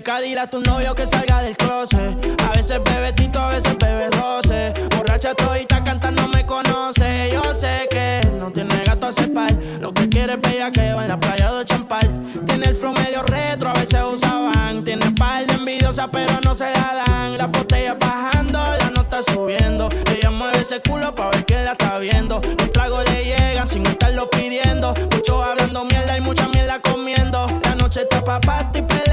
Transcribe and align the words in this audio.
Chica, 0.00 0.16
a 0.40 0.46
tu 0.46 0.60
novio 0.62 0.94
que 0.94 1.06
salga 1.06 1.42
del 1.42 1.54
closet. 1.58 2.40
A 2.42 2.56
veces 2.56 2.80
bebe 2.82 3.12
tito, 3.12 3.38
a 3.38 3.50
veces 3.50 3.76
bebe 3.78 4.08
roce. 4.10 4.72
Borracha 4.96 5.34
todita 5.34 5.84
cantando 5.84 6.26
me 6.28 6.46
conoce. 6.46 7.28
Yo 7.30 7.42
sé 7.52 7.86
que 7.90 8.20
no 8.38 8.50
tiene 8.50 8.82
gato 8.82 9.08
a 9.08 9.12
cepar. 9.12 9.52
Lo 9.78 9.92
que 9.92 10.08
quiere 10.08 10.34
es 10.34 10.40
bella 10.40 10.70
que 10.70 10.94
va 10.94 11.02
en 11.02 11.08
la 11.08 11.20
playa 11.20 11.52
de 11.52 11.66
champal. 11.66 12.08
Tiene 12.46 12.68
el 12.68 12.76
flow 12.76 12.94
medio 12.94 13.22
retro, 13.24 13.68
a 13.68 13.74
veces 13.74 14.00
usaban. 14.02 14.84
Tiene 14.84 15.10
par 15.10 15.44
de 15.44 15.52
envidiosa, 15.52 16.08
pero 16.10 16.40
no 16.44 16.54
se 16.54 16.72
la 16.72 17.04
dan. 17.06 17.36
La 17.36 17.48
botella 17.48 17.92
bajando, 17.92 18.58
la 18.78 18.90
nota 18.90 19.22
subiendo. 19.22 19.90
Ella 20.16 20.30
mueve 20.30 20.60
ese 20.60 20.80
culo 20.80 21.14
pa' 21.14 21.28
ver 21.30 21.44
que 21.44 21.62
la 21.62 21.72
está 21.72 21.98
viendo. 21.98 22.40
Los 22.58 22.72
tragos 22.72 23.04
le 23.10 23.24
llegan 23.24 23.68
sin 23.68 23.84
estarlo 23.86 24.30
pidiendo. 24.30 24.94
Mucho 25.12 25.44
hablando 25.44 25.84
mierda 25.84 26.16
y 26.16 26.22
mucha 26.22 26.48
mierda 26.48 26.80
comiendo. 26.80 27.46
La 27.64 27.74
noche 27.74 28.00
está 28.00 28.24
pa' 28.24 28.40
y 28.72 28.82
pelota, 28.82 29.09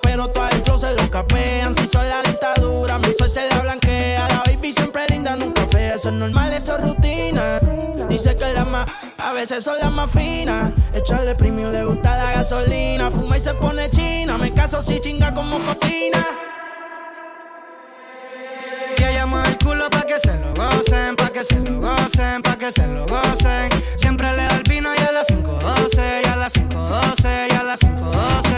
pero 0.00 0.28
todo 0.28 0.48
el 0.48 0.62
flow 0.62 0.78
se 0.78 0.94
lo 0.94 1.10
capean. 1.10 1.74
Si 1.74 1.86
son 1.86 2.08
la 2.08 2.22
dictadura, 2.22 2.98
mi 2.98 3.12
sol 3.14 3.28
se 3.28 3.48
la 3.48 3.58
blanquea. 3.60 4.28
La 4.28 4.42
baby 4.46 4.72
siempre 4.72 5.06
linda, 5.08 5.36
nunca 5.36 5.66
fea. 5.66 5.94
Eso 5.94 6.08
es 6.08 6.14
normal, 6.14 6.52
eso 6.52 6.76
es 6.76 6.84
rutina. 6.84 7.60
Dice 8.08 8.36
que 8.36 8.52
la 8.52 8.64
más, 8.64 8.86
a 9.18 9.32
veces 9.32 9.64
son 9.64 9.78
las 9.78 9.90
más 9.90 10.10
finas. 10.10 10.72
Echarle 10.94 11.34
premio 11.34 11.70
le 11.70 11.84
gusta 11.84 12.16
la 12.16 12.32
gasolina. 12.32 13.10
Fuma 13.10 13.36
y 13.36 13.40
se 13.40 13.54
pone 13.54 13.90
china. 13.90 14.38
Me 14.38 14.52
caso 14.52 14.82
si 14.82 15.00
chinga 15.00 15.34
como 15.34 15.58
cocina. 15.58 16.24
Que 18.96 19.24
mueve 19.26 19.48
el 19.50 19.58
culo 19.58 19.88
pa' 19.90 20.02
que 20.02 20.18
se 20.18 20.34
lo 20.34 20.52
gocen, 20.54 21.16
pa' 21.16 21.30
que 21.30 21.44
se 21.44 21.58
lo 21.60 21.80
gocen, 21.80 22.42
pa' 22.42 22.56
que 22.56 22.72
se 22.72 22.86
lo 22.86 23.06
gocen. 23.06 23.70
Siempre 23.96 24.30
le 24.32 24.42
da 24.44 24.56
el 24.56 24.62
vino 24.68 24.90
y 24.94 25.02
a 25.02 25.12
las 25.12 25.26
5.12, 25.28 26.22
y 26.24 26.28
a 26.28 26.36
las 26.36 26.52
5.12, 26.54 27.48
y 27.50 27.54
a 27.54 27.62
las 27.62 27.80
5.12. 27.80 28.51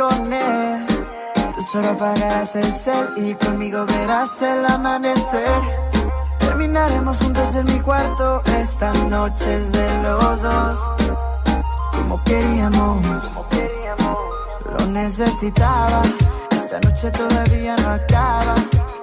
con 0.00 0.32
él. 0.32 0.86
Tú 1.54 1.62
solo 1.62 1.90
apagarás 1.90 2.56
el 2.56 2.72
cel 2.72 3.08
y 3.16 3.34
conmigo 3.34 3.84
verás 3.84 4.40
el 4.40 4.64
amanecer. 4.64 5.60
Terminaremos 6.38 7.18
juntos 7.18 7.54
en 7.54 7.66
mi 7.66 7.80
cuarto. 7.80 8.42
Esta 8.58 8.92
noche 9.10 9.50
de 9.76 10.02
los 10.02 10.42
dos. 10.42 10.78
Como 11.92 12.22
queríamos, 12.24 13.04
lo 14.78 14.86
necesitaba. 14.86 16.00
Esta 16.50 16.80
noche 16.80 17.10
todavía 17.10 17.76
no 17.76 17.90
acaba. 17.90 18.54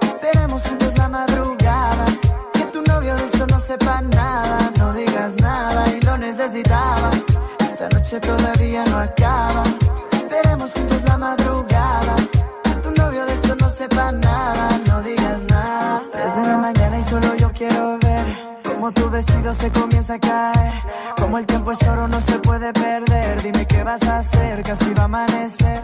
Esperemos 0.02 0.62
juntos 0.62 0.98
la 0.98 1.08
madrugada. 1.08 2.06
Que 2.54 2.64
tu 2.72 2.82
novio 2.82 3.14
de 3.14 3.24
esto 3.24 3.46
no 3.46 3.58
sepa 3.60 4.00
nada. 4.00 4.58
No 4.78 4.92
digas 4.92 5.34
nada 5.40 5.84
y 5.94 6.00
lo 6.00 6.18
necesitaba. 6.18 7.10
Esta 7.60 7.88
noche 7.90 8.18
todavía 8.18 8.84
no 8.86 8.98
acaba. 8.98 9.62
Esperemos 10.30 10.70
juntos 10.72 11.02
la 11.06 11.16
madrugada. 11.16 12.16
Que 12.62 12.70
tu 12.82 12.90
novio 12.90 13.24
de 13.24 13.32
esto 13.32 13.54
no 13.54 13.70
sepa 13.70 14.12
nada. 14.12 14.68
No 14.86 15.00
digas 15.00 15.40
nada. 15.48 16.02
Tres 16.12 16.36
de 16.36 16.42
la 16.42 16.58
mañana 16.58 16.98
y 16.98 17.02
solo 17.02 17.34
yo 17.36 17.50
quiero 17.52 17.98
ver 17.98 18.26
cómo 18.62 18.92
tu 18.92 19.08
vestido 19.08 19.54
se 19.54 19.70
comienza 19.70 20.14
a 20.14 20.18
caer. 20.18 20.72
Como 21.18 21.38
el 21.38 21.46
tiempo 21.46 21.72
es 21.72 21.82
oro, 21.88 22.08
no 22.08 22.20
se 22.20 22.38
puede 22.40 22.74
perder. 22.74 23.40
Dime 23.42 23.66
qué 23.66 23.82
vas 23.82 24.02
a 24.02 24.18
hacer, 24.18 24.62
casi 24.62 24.92
va 24.92 25.02
a 25.02 25.04
amanecer. 25.06 25.82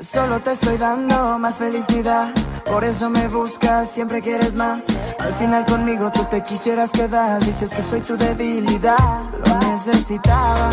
Solo 0.00 0.38
te 0.40 0.52
estoy 0.52 0.76
dando 0.76 1.38
más 1.38 1.56
felicidad. 1.56 2.28
Por 2.66 2.84
eso 2.84 3.08
me 3.08 3.26
buscas, 3.28 3.88
siempre 3.88 4.20
quieres 4.20 4.54
más. 4.54 4.84
Al 5.18 5.32
final 5.32 5.64
conmigo 5.64 6.12
tú 6.12 6.24
te 6.24 6.42
quisieras 6.42 6.90
quedar. 6.90 7.42
Dices 7.42 7.70
que 7.70 7.80
soy 7.80 8.02
tu 8.02 8.18
debilidad. 8.18 9.22
Lo 9.46 9.70
necesitaba. 9.70 10.68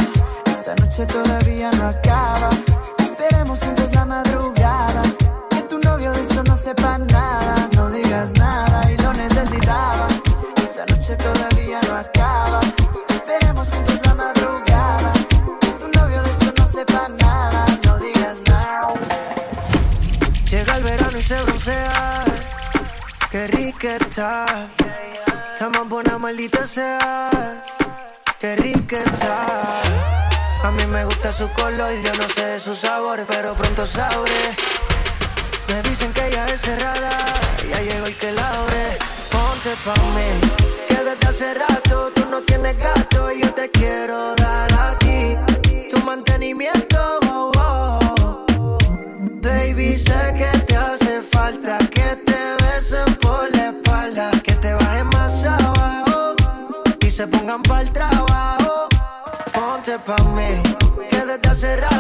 Esta 0.45 0.75
noche 0.75 1.05
todavía 1.05 1.71
no 1.71 1.87
acaba. 1.87 2.49
Esperemos 3.13 3.59
juntos 3.59 3.93
la 3.93 4.05
madrugada. 4.05 5.03
Que 5.51 5.61
tu 5.69 5.77
novio 5.77 6.11
de 6.13 6.21
esto 6.21 6.43
no 6.43 6.55
sepa 6.55 6.97
nada. 6.97 7.69
No 7.75 7.91
digas 7.91 8.31
nada 8.39 8.91
y 8.91 8.97
lo 8.97 9.13
necesitaba. 9.13 10.07
Esta 10.57 10.83
noche 10.87 11.15
todavía 11.17 11.79
no 11.87 11.95
acaba. 11.95 12.59
Esperemos 13.09 13.69
juntos 13.69 13.99
la 14.03 14.15
madrugada. 14.15 15.11
Que 15.61 15.71
tu 15.79 15.87
novio 15.89 16.23
de 16.23 16.31
esto 16.31 16.53
no 16.57 16.65
sepa 16.65 17.07
nada. 17.19 17.65
No 17.85 17.99
digas 17.99 18.37
nada. 18.47 18.93
Llega 20.49 20.77
el 20.77 20.83
verano 20.83 21.17
y 21.19 21.23
se 21.23 21.39
broncea. 21.43 22.23
Qué 23.29 23.47
rica 23.47 23.95
está. 23.97 24.69
Está 25.53 25.69
más 25.69 25.87
buena, 25.87 26.17
maldita 26.17 26.65
sea. 26.65 27.29
Qué 28.39 28.55
rica 28.55 28.97
está. 28.97 29.82
A 30.63 30.71
mí 30.71 30.85
me 30.85 31.03
gusta 31.03 31.33
su 31.33 31.49
color, 31.49 31.91
yo 32.01 32.13
no 32.13 32.29
sé 32.29 32.45
de 32.45 32.59
sus 32.59 32.77
sabores, 32.77 33.25
pero 33.27 33.53
pronto 33.53 33.85
sabré. 33.85 34.55
Me 35.67 35.81
dicen 35.89 36.13
que 36.13 36.27
ella 36.27 36.45
es 36.45 36.61
cerrada, 36.61 37.11
ya 37.69 37.81
llegó 37.81 38.05
el 38.05 38.15
que 38.15 38.31
la 38.31 38.47
abre. 38.47 38.97
Ponte 39.29 39.75
pa' 39.83 39.93
mí, 40.15 40.29
que 40.87 40.95
desde 40.95 41.27
hace 41.27 41.53
rato 41.53 42.11
tú 42.15 42.25
no 42.29 42.41
tienes 42.43 42.77
gato 42.77 43.29
y 43.33 43.41
yo 43.41 43.53
te 43.53 43.69
quiero 43.71 44.35
dar 44.35 44.71
aquí. 44.91 45.35
Tu 45.91 45.99
mantenimiento, 45.99 47.19
oh, 47.29 47.51
oh. 47.57 48.77
Baby, 49.41 49.97
sé 49.97 50.33
que 50.37 50.57
te 50.59 50.77
hace 50.77 51.21
falta 51.23 51.77
que 51.79 52.15
te 52.25 52.39
besen 52.63 53.15
por 53.15 53.51
la 53.53 53.69
espalda, 53.71 54.31
que 54.41 54.53
te 54.53 54.73
bajen 54.73 55.07
más 55.07 55.43
abajo 55.43 56.35
y 57.01 57.11
se 57.11 57.27
pongan 57.27 57.61
hace 61.53 61.75
rato 61.75 61.92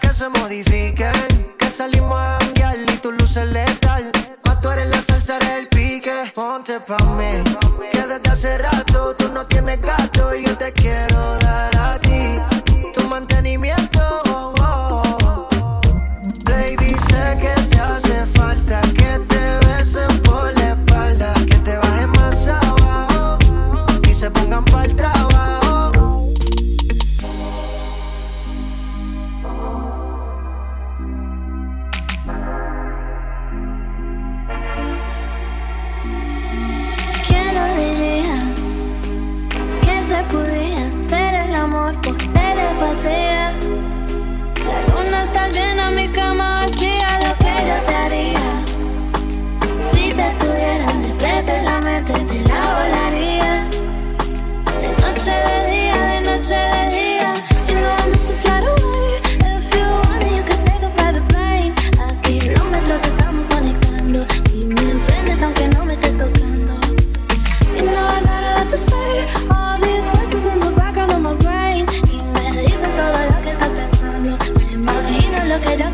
que 0.00 0.12
se 0.12 0.28
modifiquen. 0.28 1.56
Que 1.58 1.66
salimos 1.66 2.18
a 2.18 2.38
janguear 2.40 2.76
y 2.78 2.96
tu 2.98 3.12
luces 3.12 3.46
letal. 3.46 4.10
Más 4.44 4.60
tú 4.60 4.70
eres 4.70 4.88
la 4.88 5.02
salsa 5.02 5.38
del 5.38 5.68
pique. 5.68 6.32
Ponte 6.34 6.80
pa' 6.80 7.04
mí, 7.16 7.44
que 7.92 8.02
desde 8.06 8.30
hace 8.30 8.58
rato 8.58 9.14
tú 9.16 9.30
no 9.32 9.46
tienes 9.46 9.80
gato 9.80 10.34
y 10.34 10.44
yo 10.44 10.56
te 10.56 10.72
quiero 10.72 11.09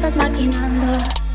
estás 0.06 0.17
maquinando. 0.17 1.25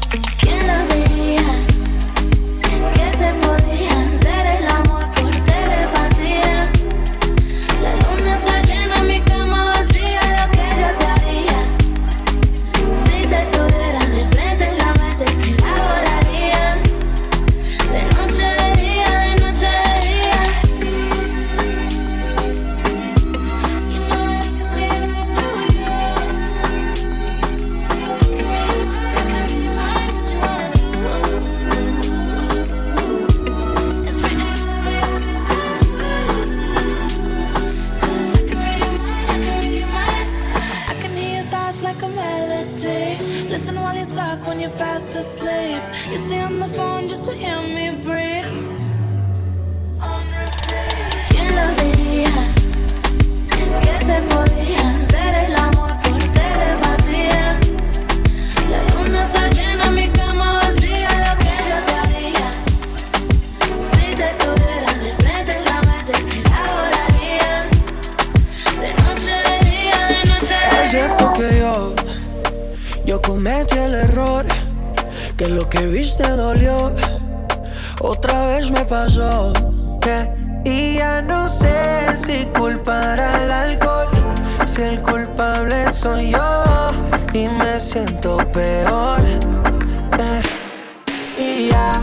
Pasó, 78.89 79.53
que 80.01 80.33
y 80.65 80.95
ya 80.95 81.21
no 81.21 81.47
sé 81.47 81.71
si 82.15 82.45
culpar 82.57 83.21
al 83.21 83.49
alcohol, 83.49 84.07
si 84.65 84.81
el 84.81 85.01
culpable 85.01 85.89
soy 85.91 86.31
yo 86.31 86.87
y 87.31 87.47
me 87.47 87.79
siento 87.79 88.37
peor. 88.51 89.19
eh. 90.19 90.41
Y 91.37 91.69
ya 91.69 91.93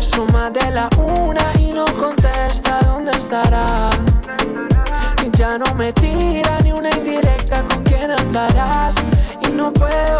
suma 0.00 0.50
de 0.50 0.70
la 0.70 0.88
una 0.96 1.52
y 1.58 1.72
no 1.72 1.84
contesta 1.98 2.78
dónde 2.86 3.10
estará. 3.12 3.90
Y 5.26 5.36
ya 5.36 5.58
no 5.58 5.74
me 5.74 5.92
tira 5.92 6.58
ni 6.62 6.72
una 6.72 6.90
indirecta 6.90 7.62
con 7.64 7.82
quién 7.84 8.10
andarás. 8.10 8.94
Y 9.42 9.48
no 9.50 9.72
puedo 9.72 10.19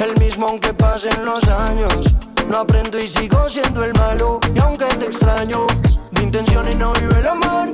El 0.00 0.18
mismo 0.20 0.46
aunque 0.48 0.72
pasen 0.74 1.24
los 1.24 1.46
años. 1.48 2.14
No 2.48 2.58
aprendo 2.58 2.98
y 2.98 3.06
sigo 3.06 3.48
siendo 3.48 3.84
el 3.84 3.94
malo 3.94 4.40
Y 4.54 4.58
aunque 4.58 4.84
te 4.84 5.06
extraño 5.06 5.66
De 6.10 6.22
intenciones 6.22 6.76
no 6.76 6.92
vive 6.92 7.18
el 7.20 7.26
amor. 7.26 7.70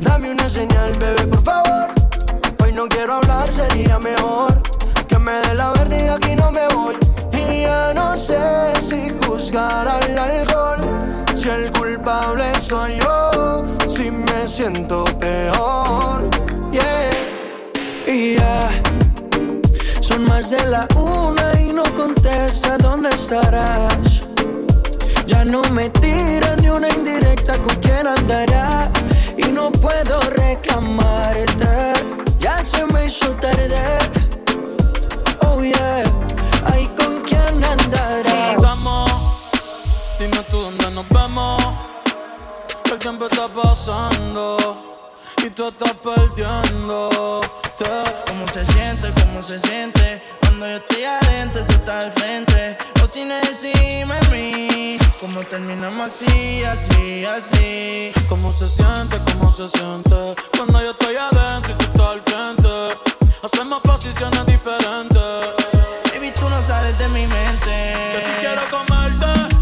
Dame 0.00 0.30
una 0.30 0.48
señal, 0.48 0.92
bebé, 0.98 1.26
por 1.26 1.42
favor. 1.42 1.88
Hoy 2.62 2.72
no 2.72 2.86
quiero 2.88 3.14
hablar, 3.14 3.48
sería 3.52 3.98
mejor 3.98 4.62
Que 5.08 5.18
me 5.18 5.32
dé 5.32 5.54
la 5.54 5.72
verde 5.72 6.04
y 6.04 6.08
aquí 6.08 6.36
no 6.36 6.50
me 6.50 6.68
voy. 6.68 6.96
Y 7.32 7.62
ya 7.62 7.92
no 7.94 8.16
sé 8.16 8.38
si 8.80 9.12
juzgar 9.26 9.88
al 9.88 10.18
alcohol. 10.18 11.24
Si 11.34 11.48
el 11.48 11.72
culpable 11.72 12.44
soy 12.60 12.98
yo 12.98 13.64
Si 13.88 14.10
me 14.10 14.46
siento 14.46 15.04
peor. 15.18 16.30
Yeah. 16.70 18.06
Y 18.06 18.36
ya 18.36 18.70
son 20.12 20.24
más 20.24 20.50
de 20.50 20.66
la 20.66 20.86
una 20.96 21.58
y 21.60 21.72
no 21.72 21.82
contesta 21.94 22.76
dónde 22.78 23.08
estarás. 23.10 24.22
Ya 25.26 25.44
no 25.44 25.62
me 25.70 25.88
tira 25.90 26.56
ni 26.56 26.68
una 26.68 26.88
indirecta 26.88 27.54
con 27.62 27.76
quién 27.76 28.06
andará. 28.06 28.90
Y 29.36 29.50
no 29.50 29.70
puedo 29.72 30.20
reclamarte. 30.20 31.92
Ya 32.38 32.62
se 32.62 32.84
me 32.86 33.06
hizo 33.06 33.34
tarde. 33.36 33.98
Oh 35.46 35.62
yeah. 35.62 36.04
Ay, 36.72 36.86
con 36.96 37.20
quién 37.22 37.64
andará. 37.64 38.56
Vamos, 38.58 39.10
dime 40.18 40.42
tú 40.50 40.58
dónde 40.60 40.90
nos 40.90 41.08
vemos. 41.08 41.62
El 42.90 42.98
tiempo 42.98 43.26
está 43.26 43.48
pasando 43.48 44.56
y 45.44 45.50
tú 45.50 45.68
estás 45.68 45.94
perdiendo. 45.94 47.40
¿Cómo 47.78 48.46
se 48.48 48.64
siente? 48.66 49.10
¿Cómo 49.20 49.42
se 49.42 49.58
siente? 49.58 50.22
Cuando 50.40 50.66
yo 50.66 50.76
estoy 50.76 51.04
adentro, 51.04 51.64
tú 51.64 51.72
estás 51.72 52.04
al 52.04 52.12
frente. 52.12 52.76
O 53.02 53.06
sin 53.06 53.28
decirme 53.28 54.14
a 54.14 54.30
mí, 54.30 54.98
¿cómo 55.20 55.40
terminamos 55.40 56.06
así, 56.06 56.62
así, 56.64 57.24
así? 57.24 58.12
¿Cómo 58.28 58.52
se 58.52 58.68
siente? 58.68 59.18
¿Cómo 59.32 59.50
se 59.52 59.68
siente? 59.68 60.34
Cuando 60.56 60.82
yo 60.82 60.90
estoy 60.90 61.16
adentro 61.16 61.72
y 61.72 61.74
tú 61.76 61.84
estás 61.84 62.08
al 62.08 62.22
frente. 62.22 62.68
Hacemos 63.42 63.80
posiciones 63.80 64.46
diferentes. 64.46 65.22
Baby, 66.12 66.32
tú 66.38 66.48
no 66.48 66.62
sales 66.62 66.96
de 66.98 67.08
mi 67.08 67.26
mente. 67.26 67.94
Yo 68.14 68.20
sí 68.20 68.32
quiero 68.40 68.62
comerte, 68.70 69.56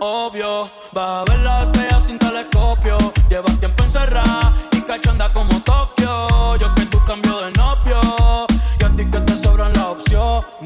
obvio. 0.00 0.70
Va 0.96 1.20
a 1.20 1.24
ver 1.24 1.38
la 1.40 1.62
estrella 1.62 2.00
sin 2.00 2.18
telescopio. 2.18 2.98
Llevas 3.28 3.58
tiempo 3.60 3.84
encerrada 3.84 4.52
y 4.72 4.80
cachonda 4.80 5.32
como 5.32 5.62
Tokio. 5.62 5.99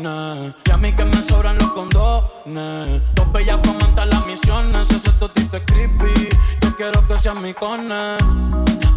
Y 0.07 0.71
a 0.71 0.77
mí 0.77 0.93
que 0.93 1.03
me 1.07 1.23
sobran 1.23 1.57
los 1.57 1.73
condones. 1.73 3.03
Dos 3.15 3.33
bellas 3.33 3.57
pa' 3.57 3.73
mandar 3.73 4.07
las 4.09 4.27
misiones. 4.27 4.91
Ese 4.91 5.11
totito 5.13 5.57
es 5.57 5.63
creepy. 5.65 6.29
Yo 6.61 6.77
quiero 6.77 7.09
que 7.09 7.19
seas 7.19 7.37
mi 7.37 7.55
cone. 7.55 8.19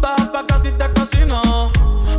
Baja 0.02 0.30
pa' 0.30 0.44
casi 0.46 0.70
te 0.72 0.92
casino. 0.92 1.70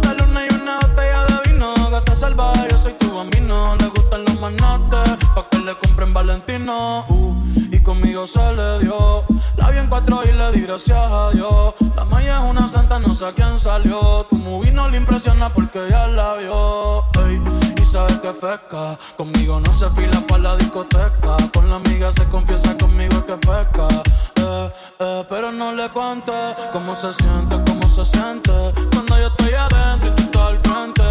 La 0.02 0.14
luna 0.16 0.42
y 0.44 0.56
una 0.56 0.80
botella 0.80 1.24
de 1.28 1.52
vino. 1.52 1.72
Gata 1.92 2.16
salvaje, 2.16 2.68
yo 2.72 2.78
soy 2.80 2.94
tu 2.94 3.14
bambino. 3.14 3.76
Le 3.76 3.90
gustan 3.90 4.26
los 4.26 4.40
manates. 4.40 5.18
Pa' 5.36 5.48
que 5.52 5.60
le 5.60 5.76
compren 5.76 6.12
Valentino. 6.12 7.06
Uh, 7.10 7.36
y 7.72 7.80
conmigo 7.84 8.26
se 8.26 8.42
le 8.54 8.80
dio. 8.80 9.24
La 9.58 9.70
vi 9.70 9.78
en 9.78 9.86
cuatro 9.86 10.24
y 10.24 10.32
le 10.32 10.52
di 10.52 10.62
gracias 10.62 10.98
a 10.98 11.30
Dios. 11.30 11.76
La 11.96 12.06
maya 12.06 12.40
es 12.40 12.50
una 12.50 12.68
santa, 12.68 12.98
no 12.98 13.14
sé 13.14 13.26
a 13.28 13.34
quién 13.34 13.60
salió. 13.60 14.26
Tu 14.32 14.36
movie 14.36 14.72
no 14.72 14.90
le 14.90 14.98
impresiona 14.98 15.50
porque 15.50 15.80
ya 15.92 16.08
la 16.08 16.38
vio. 16.38 17.06
Ey 17.28 17.69
sabes 17.90 18.20
que 18.20 18.32
pesca. 18.32 18.98
Conmigo 19.18 19.60
no 19.60 19.74
se 19.74 19.90
fila 19.92 20.22
para 20.28 20.44
la 20.44 20.56
discoteca. 20.58 21.38
Con 21.54 21.70
la 21.70 21.78
amiga 21.78 22.12
se 22.12 22.26
confiesa 22.26 22.78
conmigo 22.78 23.26
que 23.26 23.36
pesca. 23.38 23.88
Eh, 24.36 24.72
eh, 25.00 25.26
pero 25.28 25.52
no 25.52 25.74
le 25.74 25.90
cuente 25.90 26.32
cómo 26.72 26.96
se 26.96 27.14
siente, 27.14 27.56
cómo 27.66 27.90
se 27.90 28.06
siente. 28.06 28.52
Cuando 28.92 29.18
yo 29.18 29.28
estoy 29.28 29.54
adentro 29.54 30.10
y 30.10 30.12
tú 30.12 30.24
estás 30.24 30.42
al 30.50 30.60
frente. 30.60 31.04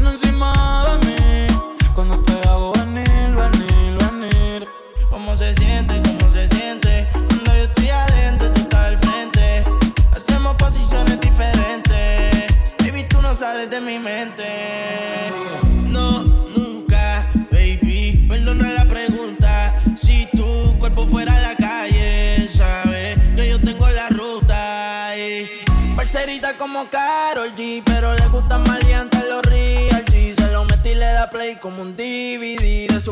Yo 0.00 0.10
encima 0.10 0.52
de 0.86 1.06
mí. 1.06 1.46
Cuando 1.94 2.18
te 2.20 2.48
hago 2.48 2.72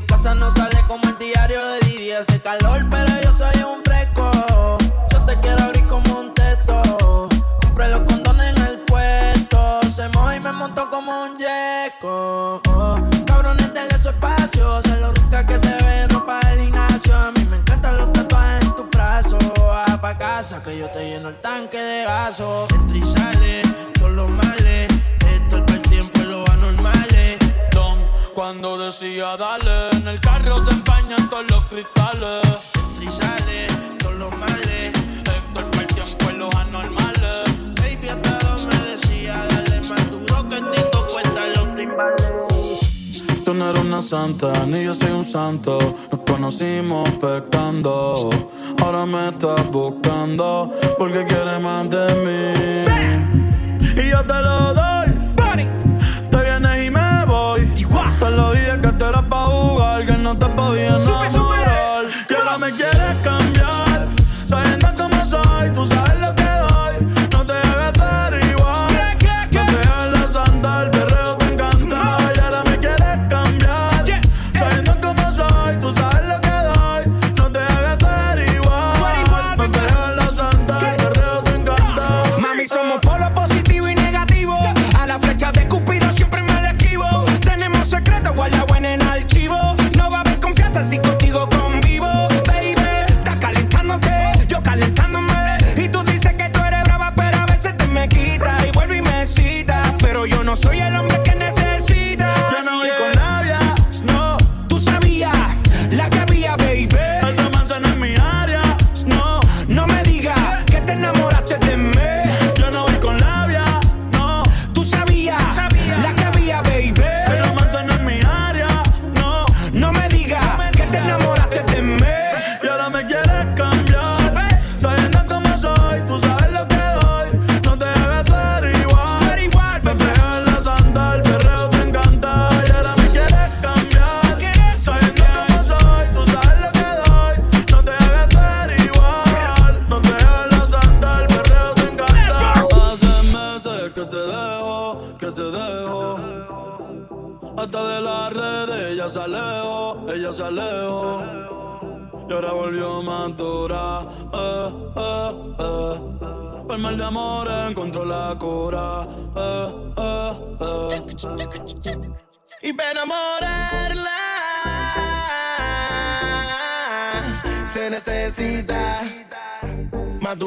su 0.00 0.06
casa 0.06 0.34
no 0.34 0.50
sale 0.50 0.78
como 0.86 1.08
el 1.08 1.18
diario 1.18 1.60
de 1.66 1.80
Didi. 1.80 2.12
Hace 2.12 2.40
calor, 2.40 2.84
pero 2.90 3.10
yo 3.22 3.32
soy 3.32 3.62
un 3.62 3.82
fresco. 3.84 4.30
Yo 5.10 5.24
te 5.24 5.38
quiero 5.40 5.62
abrir 5.64 5.86
como 5.86 6.20
un 6.20 6.34
teto. 6.34 7.28
Compré 7.62 7.88
los 7.88 8.00
condones 8.00 8.54
en 8.56 8.62
el 8.62 8.78
puerto. 8.80 9.80
Se 9.88 10.08
moja 10.10 10.36
y 10.36 10.40
me 10.40 10.52
montó 10.52 10.90
como 10.90 11.24
un 11.24 11.36
yeco. 11.36 12.60
Cabrones, 13.26 13.72
denle 13.74 13.98
su 13.98 14.10
espacio. 14.10 14.82
Se 14.82 14.96
lo 14.96 15.12
rica 15.12 15.46
que 15.46 15.58
se 15.58 15.74
ve 15.82 16.06
ropa 16.08 16.40
del 16.46 16.64
Ignacio. 16.64 17.14
A 17.16 17.32
mí 17.32 17.44
me 17.46 17.56
encantan 17.56 17.96
los 17.96 18.12
tatuajes 18.12 18.64
en 18.64 18.74
tu 18.74 18.84
brazo. 18.84 19.38
Va 19.58 20.00
pa' 20.00 20.18
casa 20.18 20.62
que 20.62 20.78
yo 20.78 20.88
te 20.90 21.10
lleno 21.10 21.28
el 21.28 21.36
tanque 21.36 21.78
de 21.78 22.04
gaso. 22.04 22.66
Entra 22.70 22.96
y 22.96 23.04
sale 23.04 23.89
cuando 28.60 28.84
decía 28.84 29.38
dale. 29.38 29.90
En 29.96 30.06
el 30.06 30.20
carro 30.20 30.62
se 30.64 30.70
empañan 30.70 31.30
todos 31.30 31.50
los 31.50 31.64
cristales. 31.64 32.42
Trizales, 32.98 33.68
todos 33.98 34.14
los 34.16 34.36
males. 34.36 34.92
Héctor 35.34 35.70
partió 35.70 36.04
en 36.04 36.18
pueblos 36.18 36.54
anormales. 36.56 37.42
Baby, 37.80 38.08
hasta 38.08 38.56
me 38.68 38.76
decía 38.90 39.34
dale. 39.48 39.80
Más 39.88 40.10
duro 40.10 40.48
que 40.50 40.56
Tito 40.56 41.06
cuenta 41.10 41.46
los 41.46 41.74
timbales. 41.74 43.44
Tú 43.46 43.54
no 43.54 43.70
eres 43.70 43.82
una 43.82 44.02
santa, 44.02 44.52
ni 44.66 44.84
yo 44.84 44.94
soy 44.94 45.12
un 45.12 45.24
santo. 45.24 45.78
Nos 46.10 46.20
conocimos 46.20 47.08
pecando. 47.12 48.28
Ahora 48.82 49.06
me 49.06 49.28
estás 49.28 49.70
buscando 49.70 50.70
porque 50.98 51.24
quieres 51.24 51.60
más 51.62 51.88
de 51.88 52.06
mí. 52.26 54.02
Y 54.02 54.10
yo 54.10 54.22
te 54.22 54.42
lo 54.42 54.74
doy. 54.74 54.89
sube, 61.00 61.30
sube. 61.30 61.39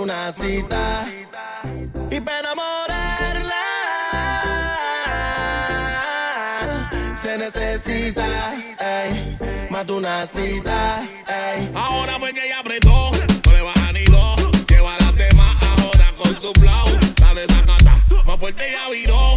Una 0.04 0.34
cita 0.34 1.06
y 2.12 2.20
para 2.20 2.40
enamorarle 2.40 3.54
Se 7.16 7.38
necesita 7.38 8.28
Mata 9.70 9.94
una 9.94 10.26
cita 10.26 11.08
Ahora 11.74 12.20
fue 12.20 12.34
que 12.34 12.46
ella 12.46 12.60
apretó 12.60 13.12
No 13.46 13.52
le 13.54 13.62
vas 13.62 13.78
a 13.78 13.94
niño 13.94 14.36
Lleva 14.68 14.92
la 15.00 15.14
temas 15.16 15.56
ahora 15.64 16.12
con 16.18 16.42
su 16.42 16.52
flow, 16.60 17.00
La 17.22 17.34
de 17.34 17.46
esa 17.46 17.64
casa 17.66 18.04
Va 18.28 18.38
fuerte 18.38 18.62
ella 18.68 18.90
viró. 18.92 19.33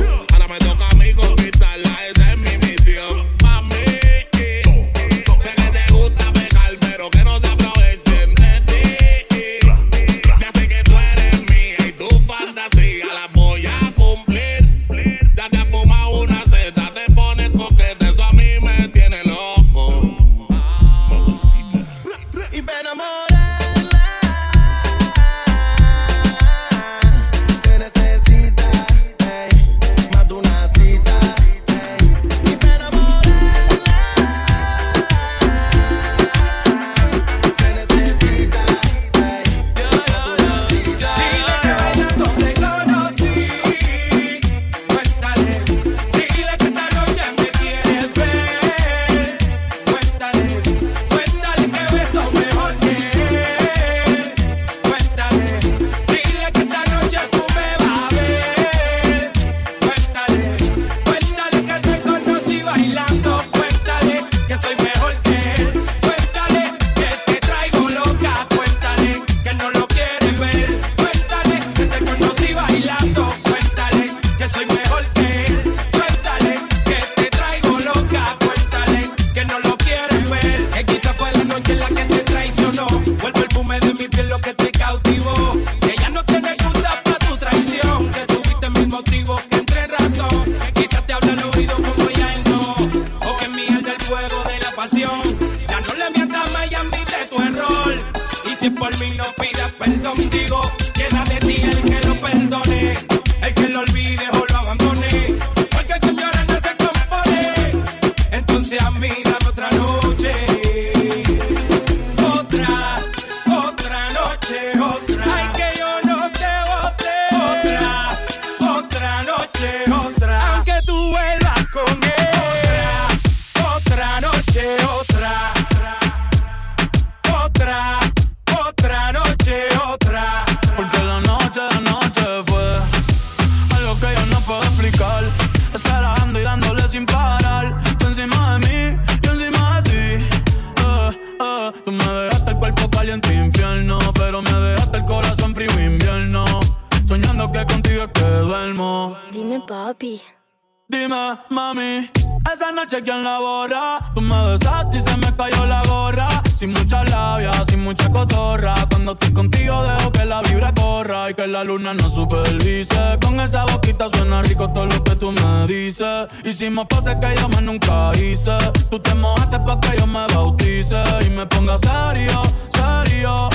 Mami, 151.48 152.10
esa 152.52 152.72
noche 152.72 153.02
quién 153.02 153.24
la 153.24 153.38
borra. 153.38 153.98
Tú 154.14 154.20
me 154.20 154.50
besaste 154.50 154.98
y 154.98 155.02
se 155.02 155.16
me 155.16 155.34
cayó 155.34 155.66
la 155.66 155.82
gorra. 155.84 156.42
Sin 156.54 156.72
mucha 156.72 157.04
labia, 157.04 157.52
sin 157.64 157.82
mucha 157.84 158.10
cotorra. 158.10 158.74
Cuando 158.90 159.12
estoy 159.12 159.32
contigo 159.32 159.82
dejo 159.82 160.12
que 160.12 160.24
la 160.26 160.42
vibra 160.42 160.72
corra 160.74 161.30
y 161.30 161.34
que 161.34 161.46
la 161.46 161.64
luna 161.64 161.94
no 161.94 162.08
supervise. 162.08 163.18
Con 163.22 163.40
esa 163.40 163.64
boquita 163.64 164.08
suena 164.10 164.42
rico 164.42 164.70
todo 164.72 164.86
lo 164.86 165.02
que 165.04 165.16
tú 165.16 165.32
me 165.32 165.66
dices. 165.66 166.28
Me 166.70 166.84
pasa 166.84 167.18
que 167.18 167.34
yo 167.40 167.48
más 167.48 167.62
nunca 167.62 168.12
hice. 168.16 168.58
Tú 168.90 168.98
te 169.00 169.14
mojaste 169.14 169.58
pa' 169.60 169.80
que 169.80 169.98
yo 169.98 170.06
me 170.06 170.26
bautice 170.26 171.02
y 171.26 171.30
me 171.30 171.46
ponga 171.46 171.78
serio, 171.78 172.42
serio. 172.74 173.48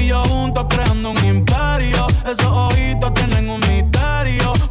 Y 0.00 0.06
yo 0.06 0.22
juntos 0.24 0.66
creando 0.68 1.10
un 1.10 1.24
imperio. 1.24 2.06
Esos 2.24 2.46
ojitos 2.46 3.12
tienen 3.14 3.50
un 3.50 3.60
misterio. 3.60 3.91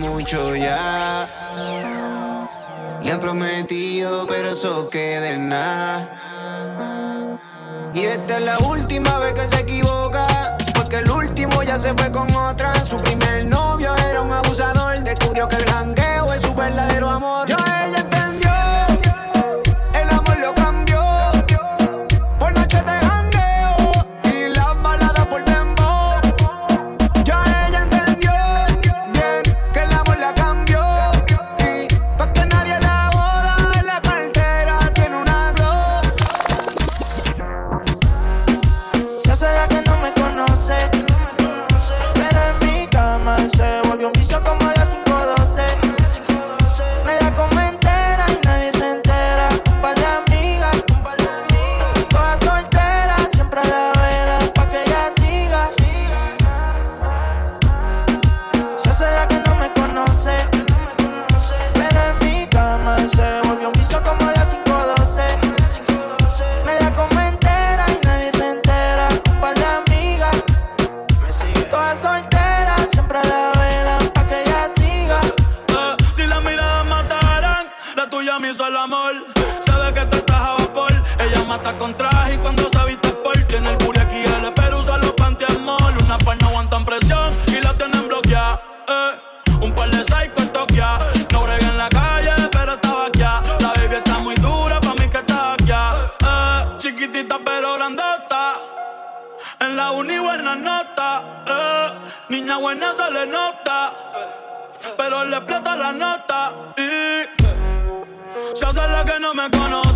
mucho 0.00 0.54
ya. 0.56 1.26
Le 3.02 3.12
han 3.12 3.20
prometido, 3.20 4.26
pero 4.26 4.50
eso 4.50 4.88
queda 4.88 5.30
en 5.30 5.48
nada. 5.48 6.08
Y 7.92 8.00
esta 8.04 8.38
es 8.38 8.44
la 8.44 8.58
última 8.58 9.18
vez 9.18 9.34
que 9.34 9.46
se 9.46 9.60
equivoca. 9.60 10.56
Porque 10.74 10.96
el 10.96 11.10
último 11.10 11.62
ya 11.62 11.78
se 11.78 11.94
fue 11.94 12.10
con 12.10 12.34
otra. 12.34 12.74
Su 12.84 12.96
primer 12.96 13.46
novio 13.46 13.94
era 14.10 14.22
un 14.22 14.32
abusador. 14.32 14.98
Descubrió 15.04 15.48
que 15.48 15.63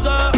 me 0.05 0.38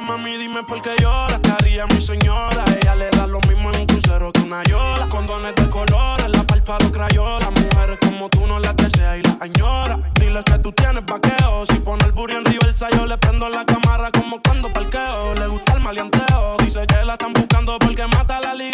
mami, 0.00 0.38
dime 0.38 0.62
por 0.62 0.80
qué. 0.80 0.94
Te 0.96 1.50
haría 1.50 1.86
mi 1.86 2.00
señora. 2.00 2.64
Ella 2.80 2.94
le 2.94 3.10
da 3.10 3.26
lo 3.26 3.40
mismo 3.40 3.70
en 3.70 3.80
un 3.80 3.86
crucero 3.86 4.32
que 4.32 4.40
una 4.40 4.62
yola. 4.64 5.08
Condones 5.08 5.54
de 5.54 5.68
colores, 5.68 6.28
la 6.28 6.42
palpa 6.44 6.78
los 6.80 6.92
crayolas. 6.92 7.50
Mujeres 7.50 7.98
como 8.00 8.28
tú 8.30 8.46
no 8.46 8.58
las 8.58 8.74
desea 8.76 9.18
y 9.18 9.22
las 9.22 9.36
añora. 9.40 9.98
Dile 10.14 10.42
que 10.44 10.58
tú 10.60 10.72
tienes 10.72 11.04
vaqueo. 11.04 11.66
Si 11.66 11.74
pone 11.80 12.04
el 12.04 12.12
burro 12.12 12.38
en 12.38 12.44
reversa, 12.44 12.88
yo 12.90 13.06
le 13.06 13.18
prendo 13.18 13.48
la 13.48 13.64
cámara 13.64 14.10
como 14.12 14.40
cuando 14.40 14.72
parqueo. 14.72 15.34
Le 15.34 15.46
gusta 15.48 15.74
el 15.74 15.80
maleanteo. 15.80 16.56
Dice 16.58 16.86
que 16.86 17.04
la 17.04 17.14
están 17.14 17.32
buscando 17.32 17.78
porque 17.78 18.06
mata 18.06 18.40
la 18.40 18.54
liga. 18.54 18.71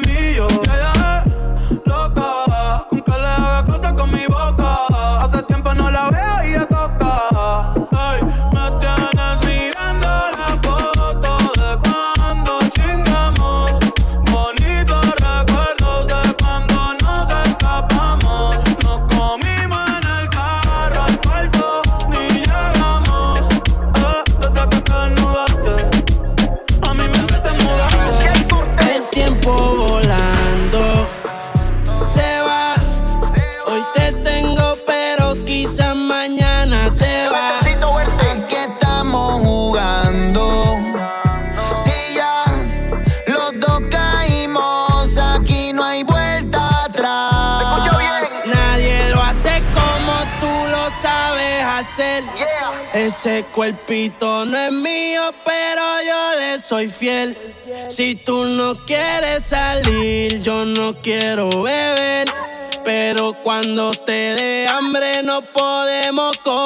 La 0.00 0.83
cuerpito 53.54 54.44
no 54.44 54.58
es 54.58 54.72
mío, 54.72 55.22
pero 55.44 55.82
yo 56.04 56.40
le 56.40 56.58
soy 56.58 56.88
fiel. 56.88 57.36
Si 57.88 58.16
tú 58.16 58.44
no 58.44 58.84
quieres 58.84 59.44
salir, 59.44 60.42
yo 60.42 60.64
no 60.64 61.00
quiero 61.00 61.48
beber. 61.62 62.28
Pero 62.82 63.32
cuando 63.44 63.92
te 63.92 64.34
dé 64.34 64.66
hambre 64.66 65.22
no 65.22 65.40
podemos 65.42 66.36
comer. 66.38 66.63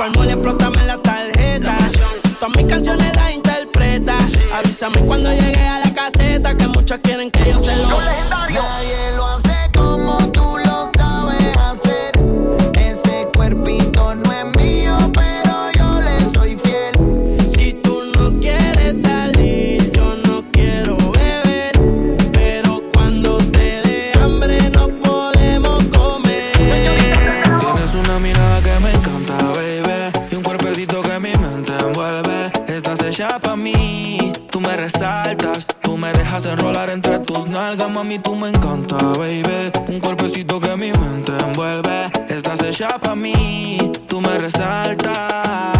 Pa'l 0.00 0.12
mole, 0.16 0.32
explótame 0.32 0.82
la 0.86 0.96
tarjeta. 0.96 1.76
Todas 2.38 2.56
mis 2.56 2.66
canciones 2.66 3.14
las 3.16 3.32
interpreta. 3.32 4.16
Avísame 4.54 4.98
cuando 5.00 5.30
llegue 5.30 5.66
a 5.68 5.80
la 5.80 5.92
caseta. 5.92 6.56
Que 6.56 6.66
muchos 6.68 6.98
quieren 7.02 7.30
que 7.30 7.50
yo 7.50 7.58
se 7.58 7.76
lo. 7.76 8.00
Nadie 8.00 9.12
lo 9.14 9.26
hace 9.26 9.39
enrolar 36.52 36.90
entre 36.90 37.18
tus 37.20 37.46
nalgas, 37.48 37.90
mami. 37.90 38.18
Tú 38.18 38.34
me 38.34 38.48
encanta, 38.48 38.96
baby. 39.18 39.72
Un 39.88 40.00
cuerpecito 40.00 40.60
que 40.60 40.76
mi 40.76 40.92
mente 40.92 41.32
envuelve. 41.38 42.10
Estás 42.28 42.62
hecha 42.62 42.98
pa' 42.98 43.14
mí. 43.14 43.78
Tú 44.06 44.20
me 44.20 44.38
resaltas. 44.38 45.79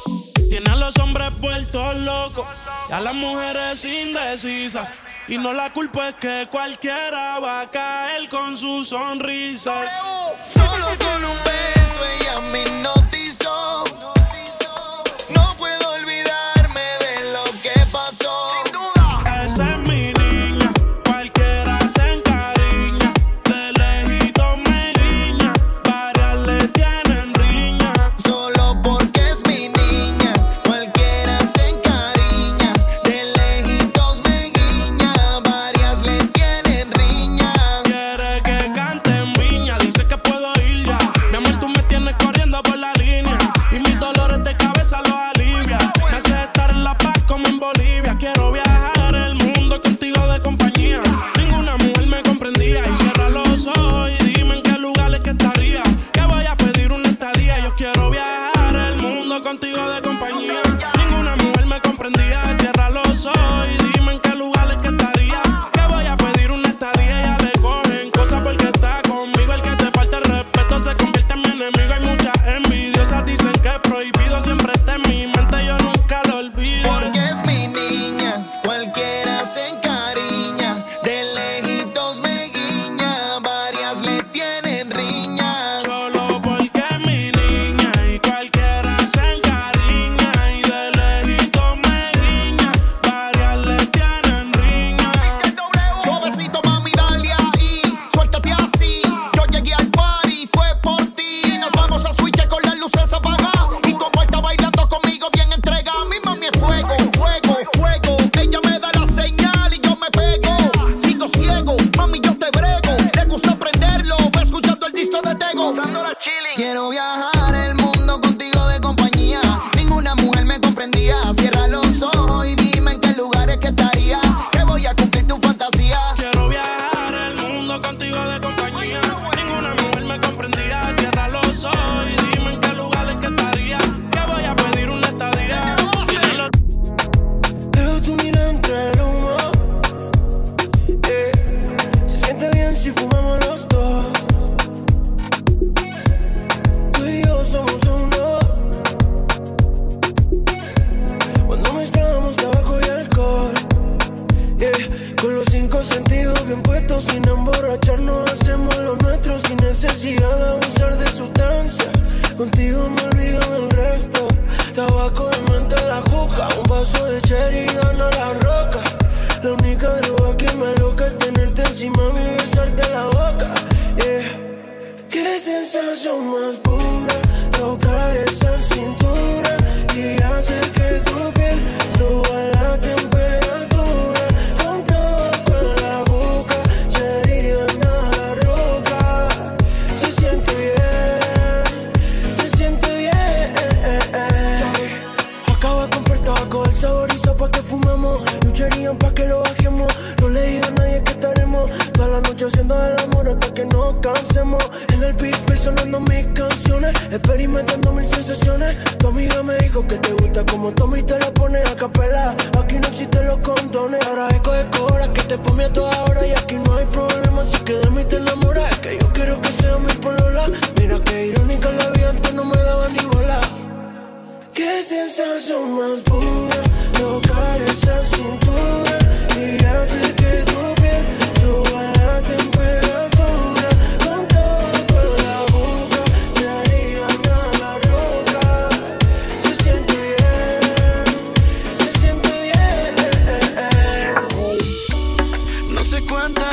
Tiene 0.51 0.69
a 0.69 0.75
los 0.75 0.97
hombres 0.97 1.29
vueltos 1.39 1.95
locos 1.95 2.45
y 2.89 2.91
a 2.91 2.99
las 2.99 3.13
mujeres 3.13 3.85
indecisas. 3.85 4.91
Y 5.29 5.37
no 5.37 5.53
la 5.53 5.71
culpa 5.71 6.09
es 6.09 6.15
que 6.15 6.45
cualquiera 6.51 7.39
va 7.39 7.61
a 7.61 7.71
caer 7.71 8.27
con 8.27 8.57
su 8.57 8.83
sonrisa. 8.83 9.71
Solo 10.49 10.87
con 10.99 11.23
un 11.23 11.37
beso 11.45 12.05
ella 12.19 12.41
me 12.51 12.63
hipnotizó. 12.63 13.85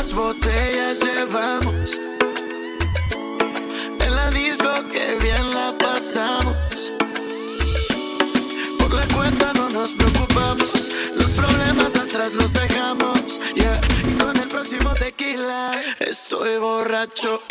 ¿Cuántas 0.08 0.14
botellas 0.14 1.00
llevamos? 1.00 2.00
En 4.00 4.16
la 4.16 4.30
disco 4.30 4.68
que 4.90 5.18
bien 5.20 5.50
la 5.54 5.74
pasamos. 5.76 6.92
Por 8.78 8.94
la 8.94 9.06
cuenta 9.14 9.52
no 9.54 9.68
nos 9.68 9.90
preocupamos, 9.92 10.90
los 11.14 11.30
problemas 11.32 11.96
atrás 11.96 12.34
los 12.34 12.54
dejamos. 12.54 13.40
Yeah. 13.54 13.80
Y 14.08 14.12
con 14.18 14.36
el 14.36 14.48
próximo 14.48 14.94
tequila 14.94 15.78
estoy 16.00 16.56
borracho. 16.58 17.42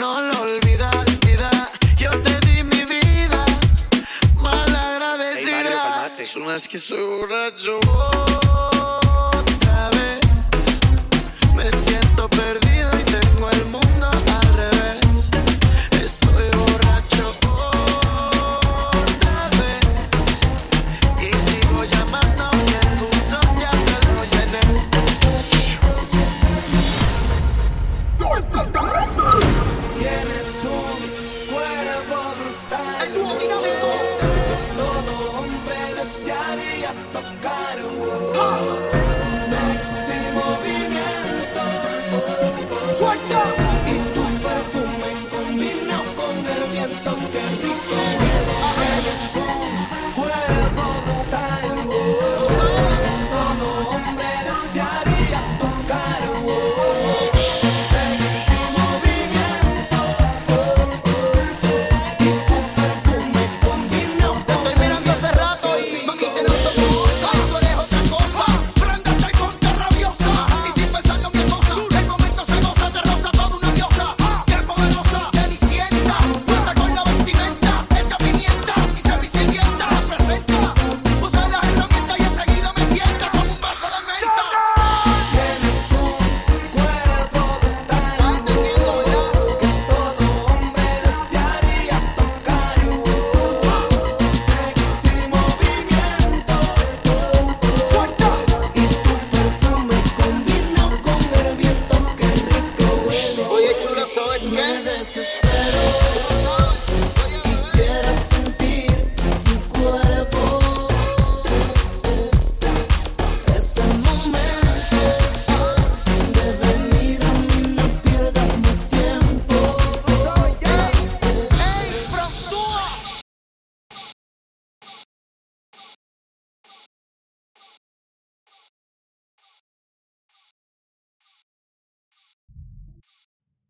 No 0.00 0.18
lo 0.18 0.40
olvidas, 0.40 1.04
vida. 1.26 1.50
Yo 1.98 2.10
te 2.22 2.34
di 2.46 2.64
mi 2.64 2.84
vida, 2.86 3.44
mal 4.36 4.74
agradecida. 4.74 6.10
Son 6.24 6.48
las 6.48 6.66
que 6.66 6.78
soy 6.78 7.02
borracho 7.02 7.78
otra 9.40 9.90
vez. 9.90 10.20
Me 11.54 11.70
siento 11.70 12.30
perdido 12.30 12.90
y 12.98 13.04
tengo 13.04 13.50
el 13.50 13.64
mundo 13.66 14.06